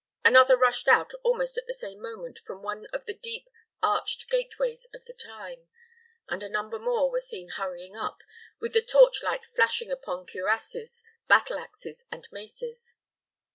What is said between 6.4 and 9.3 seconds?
a number more were seen hurrying up, with the torch